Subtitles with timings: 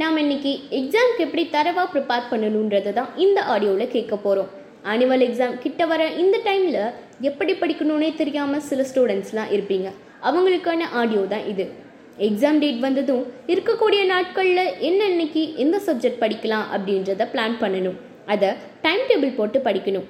[0.00, 4.50] நாம் இன்னைக்கு எக்ஸாம்க்கு எப்படி தரவாக ப்ரிப்பேர் பண்ணணுன்றது தான் இந்த ஆடியோவில் கேட்க போகிறோம்
[4.92, 6.76] ஆனுவல் எக்ஸாம் கிட்ட வர இந்த டைமில்
[7.28, 9.90] எப்படி படிக்கணும்னே தெரியாமல் சில ஸ்டூடெண்ட்ஸ்லாம் இருப்பீங்க.
[10.30, 11.64] அவங்களுக்கான ஆடியோ தான் இது.
[12.26, 13.24] எக்ஸாம் டேட் வந்ததும்
[13.54, 17.96] இருக்கக்கூடிய நாட்களில் என்ன இன்னைக்கு எந்த சப்ஜெக்ட் படிக்கலாம் அப்படின்றத பிளான் பண்ணணும்.
[18.34, 18.50] அதை
[18.84, 20.06] டைம் டேபிள் போட்டு படிக்கணும்.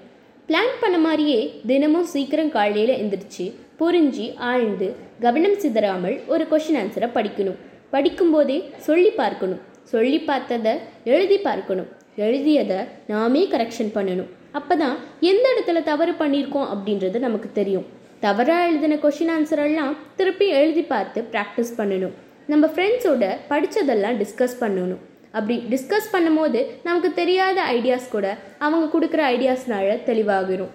[0.51, 1.39] பிளான் பண்ண மாதிரியே
[1.73, 3.47] தினமும் சீக்கிரம் காலையில் எந்திரிச்சு
[3.83, 4.91] புரிஞ்சு ஆழ்ந்து
[5.27, 7.59] கவனம் சிதறாமல் ஒரு கொஷின் ஆன்சரை படிக்கணும்.
[7.95, 8.57] படிக்கும்போதே
[8.87, 9.61] சொல்லி பார்க்கணும்.
[9.93, 10.75] சொல்லி பார்த்ததை
[11.15, 11.91] எழுதி பார்க்கணும்.
[12.27, 12.81] எழுதியதை
[13.13, 14.31] நாமே கரெக்ஷன் பண்ணணும்.
[14.59, 14.97] அப்போ தான்
[15.31, 17.87] எந்த இடத்துல தவறு பண்ணியிருக்கோம் அப்படின்றது நமக்கு தெரியும்.
[18.25, 22.15] தவறாக எழுதின கொஷின் ஆன்சர் எல்லாம் திருப்பி எழுதி பார்த்து ப்ராக்டிஸ் பண்ணணும்.
[22.53, 25.03] நம்ம ஃப்ரெண்ட்ஸோட படித்ததெல்லாம் டிஸ்கஸ் பண்ணணும்.
[25.37, 28.27] அப்படி டிஸ்கஸ் பண்ணும்போது நமக்கு தெரியாத ஐடியாஸ் கூட
[28.67, 30.75] அவங்க கொடுக்குற ஐடியாஸ்னால தெளிவாகிடும்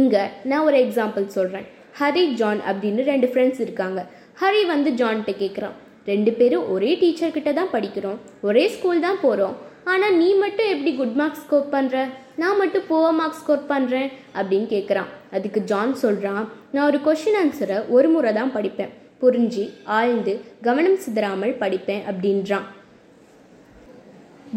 [0.00, 1.66] இங்கே நான் ஒரு எக்ஸாம்பிள் சொல்கிறேன்
[2.00, 4.00] ஹரி ஜான் அப்படின்னு ரெண்டு ஃப்ரெண்ட்ஸ் இருக்காங்க.
[4.40, 5.74] ஹரி வந்து ஜான்கிட்ட கேட்குறான்
[6.10, 8.18] ரெண்டு பேரும் ஒரே டீச்சர் கிட்ட தான் படிக்கிறோம்.
[8.48, 9.54] ஒரே ஸ்கூல் தான் போகிறோம்
[9.92, 11.96] ஆனால் நீ மட்டும் எப்படி குட் மார்க்ஸ் ஸ்கோர் பண்ணுற
[12.42, 17.78] நான் மட்டும் புவர் மார்க்ஸ் ஸ்கோர் பண்ணுறேன் அப்படின்னு கேட்குறான் அதுக்கு ஜான் சொல்கிறான் நான் ஒரு கொஷின் ஆன்சரை
[17.96, 18.92] ஒரு முறை தான் படிப்பேன்.
[19.22, 19.64] புரிஞ்சு
[19.98, 20.32] ஆழ்ந்து
[20.66, 22.66] கவனம் சிதறாமல் படிப்பேன் அப்படின்றான்.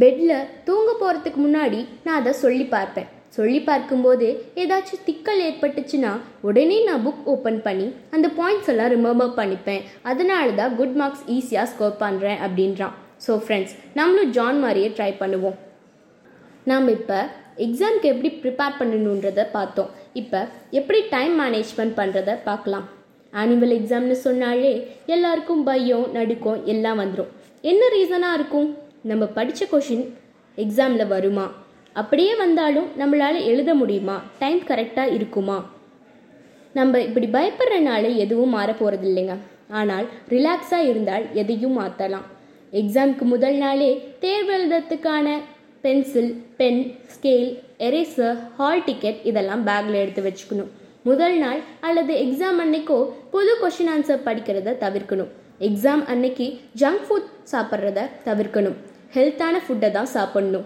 [0.02, 3.10] பெட்டில் தூங்க போகிறதுக்கு முன்னாடி நான் அதை சொல்லி பார்ப்பேன்.
[3.38, 4.28] சொல்லி பார்க்கும்போது
[4.62, 6.12] ஏதாச்சும் திக்கல் ஏற்பட்டுச்சுன்னா
[6.50, 9.84] உடனே நான் புக் ஓப்பன் பண்ணி அந்த பாயிண்ட்ஸ் எல்லாம் ரிமெம்பர் பண்ணிப்பேன்.
[10.12, 12.96] அதனால தான் குட் மார்க்ஸ் ஈஸியாக ஸ்கோர் பண்ணுறேன் அப்படின்றான்.
[13.26, 15.58] ஸோ ஃப்ரெண்ட்ஸ் நம்மளும் ஜான் மாதிரியே ட்ரை பண்ணுவோம்.
[16.72, 17.20] நாம் இப்போ
[17.66, 19.92] எக்ஸாம்க்கு எப்படி ப்ரிப்பேர் பண்ணணுன்றதை பார்த்தோம்.
[20.22, 20.40] இப்போ
[20.80, 22.86] எப்படி டைம் மேனேஜ்மெண்ட் பண்ணுறதை பார்க்கலாம்.
[23.42, 24.74] ஆனுவல் எக்ஸாம்னு சொன்னாலே
[25.16, 27.32] எல்லாருக்கும் பயம் நடுக்கம் எல்லாம் வந்துடும்
[27.72, 28.68] என்ன ரீசனாக இருக்கும்?
[29.12, 30.06] நம்ம படித்த கொஷின்
[30.64, 31.48] எக்ஸாமில் வருமா?
[32.00, 34.16] அப்படியே வந்தாலும் நம்மளால் எழுத முடியுமா?
[34.42, 35.58] டைம் கரெக்டாக இருக்குமா?
[36.78, 39.36] நம்ம இப்படி பயப்படுறனால எதுவும் மாற போகிறதில்லைங்க
[39.80, 42.28] ஆனால் ரிலாக்ஸாக இருந்தால் எதையும் மாற்றலாம்
[42.82, 43.90] எக்ஸாமுக்கு முதல் நாளே
[44.24, 45.28] தேர்வு எழுதுறதுக்கான
[45.84, 46.82] pencil pen
[47.14, 47.50] scale
[47.88, 50.72] eraser hall ticket இதெல்லாம் பேக்கில் எடுத்து வச்சுக்கணும்.
[51.10, 53.00] முதல் நாள் அல்லது எக்ஸாம் அன்னைக்கோ
[53.34, 55.34] புது கொஷின் ஆன்சர் படிக்கிறத தவிர்க்கணும்.
[55.68, 56.48] எக்ஸாம் அன்னைக்கு
[56.82, 58.80] ஜங்க் ஃபுட் சாப்பிட்றத தவிர்க்கணும்.
[59.16, 60.66] ஹெல்த்தான ஃபுட்டை தான் சாப்பிட்ணும்.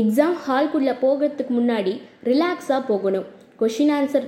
[0.00, 1.92] எக்ஸாம் ஹால்குள்ளே போகிறதுக்கு முன்னாடி
[2.24, 3.26] ரிலாக்ஸாக போகணும்.
[3.60, 4.26] கொஷின் ஆன்சர்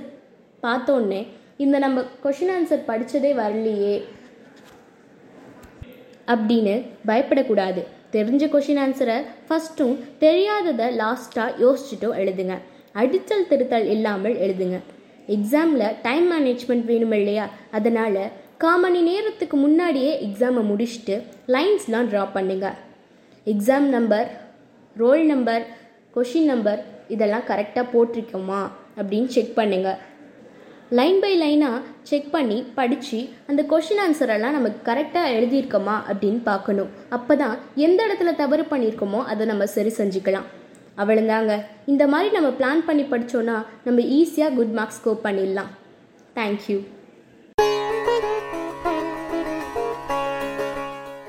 [0.63, 1.27] பார்த்தோன்னே
[1.57, 3.95] இந்த நம்ம கொஷின் ஆன்சர் படித்ததே வரலையே
[6.33, 6.75] அப்படின்னு
[7.09, 7.81] பயப்படக்கூடாது.
[8.11, 9.17] தெரிஞ்ச கொஷின் ஆன்சரை
[9.47, 12.55] ஃபஸ்ட்டும் தெரியாததை லாஸ்ட்டாக யோசிச்சுட்டும் எழுதுங்க.
[12.93, 14.77] அடித்தல் திருத்தல் இல்லாமல் எழுதுங்க.
[15.27, 17.45] எக்ஸாமில் டைம் மேனேஜ்மெண்ட் வேணும் இல்லையா?
[17.71, 18.23] அதனால்
[18.57, 21.15] கால் மணி நேரத்துக்கு முன்னாடியே எக்ஸாமை முடிச்சுட்டு
[21.47, 22.67] லைன்ஸ்லாம் ட்ரா பண்ணுங்க.
[23.45, 24.27] Exam number
[25.01, 25.63] roll number
[26.15, 26.81] question number
[27.13, 28.59] இதெல்லாம் கரெக்டாக போட்டிருக்கோமா
[28.99, 29.97] அப்படின்னு செக் பண்ணுங்கள்
[30.97, 31.77] லைன் பை லைனாக
[32.09, 33.19] செக் பண்ணி படித்து
[33.49, 36.91] அந்த கொஷின் ஆன்சரெல்லாம் நமக்கு கரெக்டாக எழுதியிருக்கோமா அப்படின்னு பார்க்கணும்.
[37.17, 40.47] அப்போ தான் எந்த இடத்துல தவறு பண்ணியிருக்கோமோ அதை நம்ம சரி செஞ்சுக்கலாம்.
[41.01, 41.53] அவ்வளோதாங்க
[41.93, 43.57] இந்த மாதிரி நம்ம பிளான் பண்ணி படித்தோன்னா
[43.87, 45.71] நம்ம ஈஸியாக குட் மார்க்ஸ் ஸ்கோர் பண்ணிடலாம்.
[46.37, 46.77] Thank you